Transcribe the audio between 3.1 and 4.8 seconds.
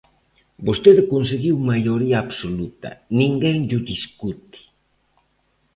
ninguén llo discute.